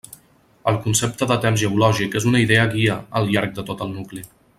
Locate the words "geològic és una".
1.63-2.41